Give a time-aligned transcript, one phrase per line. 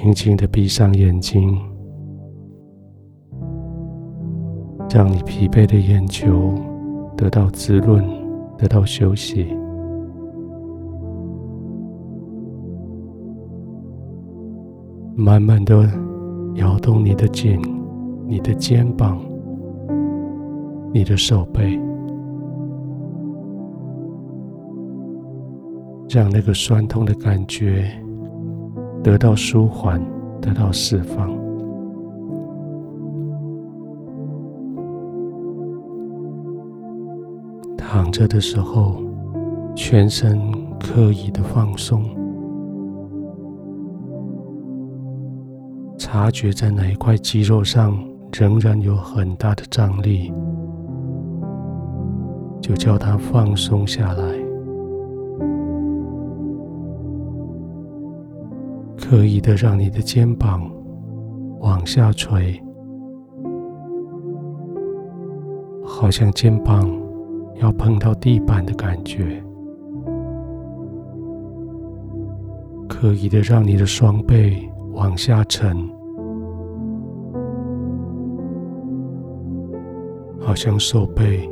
[0.00, 1.58] 轻轻的闭上眼睛，
[4.88, 6.54] 让你疲惫的眼球
[7.16, 8.08] 得到滋润，
[8.56, 9.48] 得到休息。
[15.16, 15.90] 慢慢的
[16.54, 17.60] 摇动你的颈、
[18.24, 19.20] 你的肩膀、
[20.94, 21.76] 你的手背。
[26.08, 27.84] 让那个酸痛的感觉
[29.02, 30.02] 得到舒缓，
[30.40, 31.28] 得到释放。
[37.76, 39.02] 躺着的时候，
[39.74, 40.38] 全身
[40.78, 42.04] 刻意的放松，
[45.96, 47.98] 察觉在哪一块肌肉上
[48.32, 50.32] 仍然有很大的张力，
[52.60, 54.47] 就叫它放松下来。
[59.08, 60.70] 刻意的让你的肩膀
[61.60, 62.62] 往下垂，
[65.82, 66.86] 好像肩膀
[67.54, 69.42] 要碰到地板的感觉。
[72.86, 75.74] 刻意的让你的双背往下沉，
[80.38, 81.48] 好像手背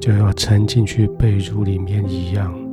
[0.00, 2.63] 就要沉进去被褥里面一样。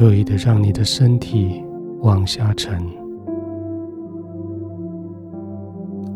[0.00, 1.62] 刻意的让你的身体
[2.00, 2.82] 往下沉，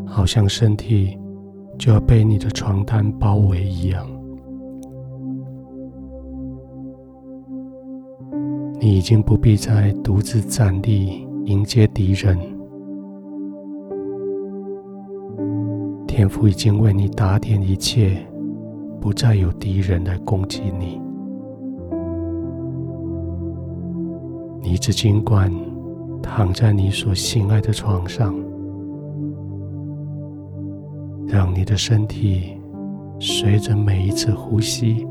[0.06, 1.18] 好像身体
[1.78, 4.06] 就要被你的床单包围一样。
[8.80, 12.38] 你已经不必再独自站立迎接敌人，
[16.06, 18.16] 天父已经为你打点一切，
[18.98, 20.98] 不再有敌人来攻击你。
[24.64, 25.52] 你只尽管
[26.22, 28.34] 躺在你所心爱的床上，
[31.26, 32.58] 让你的身体
[33.20, 35.06] 随着每一次呼吸，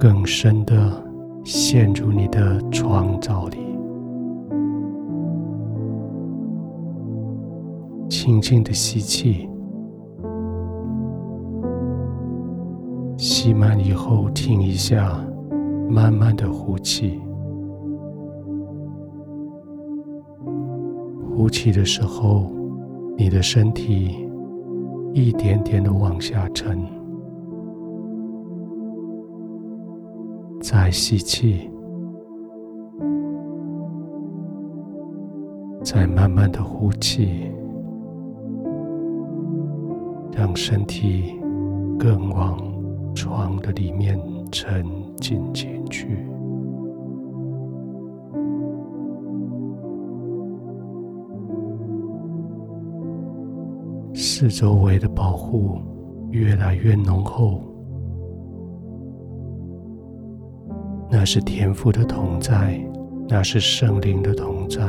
[0.00, 0.90] 更深的
[1.44, 3.58] 陷入你的创造里。
[8.08, 9.46] 轻轻的吸气，
[13.18, 15.20] 吸满以后停一下，
[15.90, 17.20] 慢慢的呼气。
[21.38, 22.50] 呼气的时候，
[23.16, 24.28] 你的身体
[25.12, 26.76] 一点点的往下沉。
[30.60, 31.70] 再吸气，
[35.84, 37.52] 再慢慢的呼气，
[40.32, 41.36] 让身体
[41.96, 42.58] 更往
[43.14, 44.18] 床的里面
[44.50, 44.84] 沉
[45.18, 46.18] 进进去。
[54.40, 55.80] 四周围的保护
[56.30, 57.60] 越来越浓厚，
[61.10, 62.80] 那是天赋的同在，
[63.28, 64.80] 那是圣灵的同在。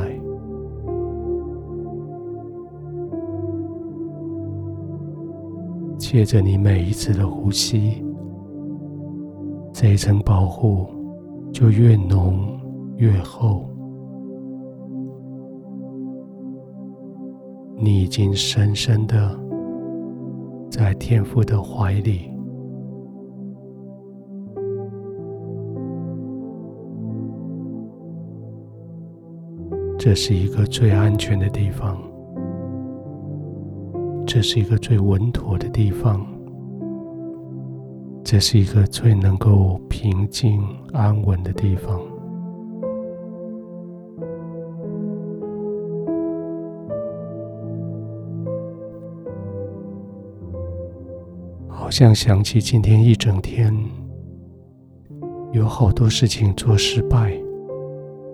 [5.98, 8.04] 借着你每一次的呼吸，
[9.72, 10.86] 这一层保护
[11.52, 12.56] 就越浓
[12.98, 13.68] 越厚。
[17.82, 19.40] 你已经深深的
[20.70, 22.30] 在天父的怀里，
[29.98, 31.98] 这是一个最安全的地方，
[34.26, 36.26] 这是一个最稳妥的地方，
[38.22, 41.98] 这是一个最能够平静安稳的地方。
[51.90, 53.74] 好像想起今天一整天，
[55.50, 57.32] 有好多事情做失败，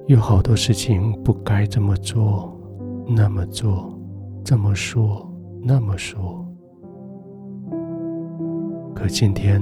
[0.08, 2.55] 有好多事情不该这么做，
[3.08, 3.99] 那么做，
[4.44, 5.26] 这么说，
[5.62, 6.47] 那么说。
[8.94, 9.59] 可今天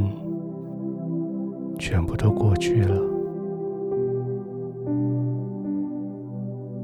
[1.79, 3.01] 全部都过去了，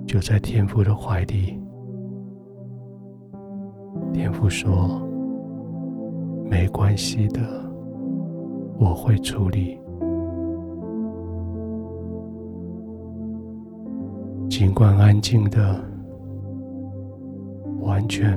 [0.06, 1.60] 就在天父的怀里，
[4.12, 5.09] 天父说。
[6.50, 7.40] 没关系的
[8.76, 9.78] 我会处理。
[14.48, 15.80] 尽管安静的
[17.78, 18.36] 完全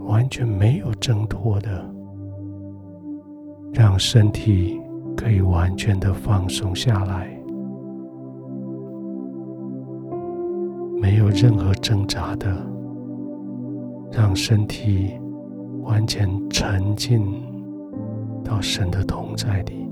[0.00, 1.88] 完全没有挣脱的
[3.72, 4.80] 让身体
[5.16, 7.40] 可以完全的放松下来。
[11.00, 12.48] 没有任何挣扎的
[14.10, 15.19] 让身体
[15.90, 17.20] 完全沉浸
[18.44, 19.88] 到神的同在里。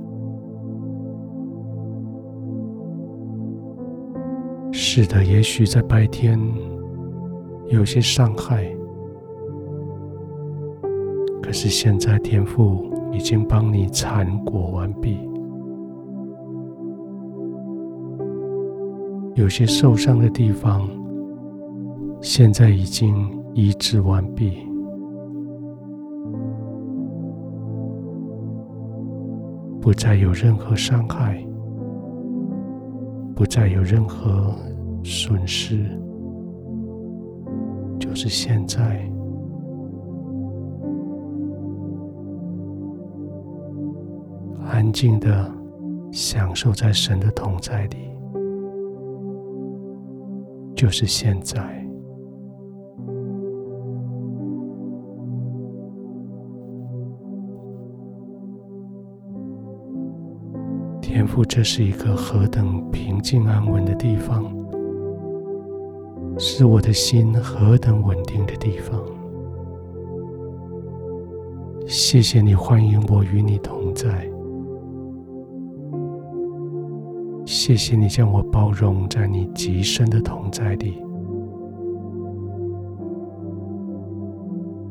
[4.71, 6.39] 是的，也许在白天
[7.67, 8.65] 有些伤害，
[11.43, 15.19] 可是现在天父已经帮你缠裹完毕。
[19.35, 20.89] 有些受伤的地方，
[22.21, 24.68] 现在已经医治完毕，
[29.81, 31.45] 不再有任何伤害。
[33.35, 34.53] 不再有任何
[35.05, 35.89] 损失，
[37.97, 39.09] 就是现在，
[44.67, 45.49] 安静的
[46.11, 48.11] 享受在神的同在里，
[50.75, 51.88] 就是现在。
[61.39, 64.45] 父，这是一个何等平静安稳的地方，
[66.37, 69.01] 是我的心何等稳定的地方。
[71.87, 74.29] 谢谢你欢迎我与你同在，
[77.47, 81.01] 谢谢你将我包容在你极深的同在里。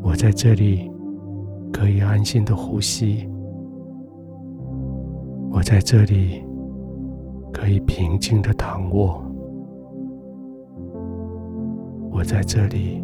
[0.02, 0.90] 我在这里
[1.74, 3.28] 可以安心的呼吸。
[5.58, 6.46] 我在这里
[7.52, 9.20] 可以平静的躺卧，
[12.12, 13.04] 我在这里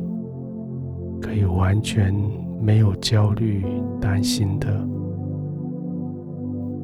[1.20, 2.14] 可以完全
[2.62, 3.66] 没有焦虑、
[4.00, 4.88] 担心的，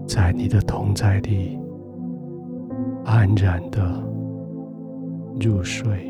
[0.08, 1.60] 在你的同在里
[3.06, 4.04] 安然的
[5.40, 6.09] 入睡。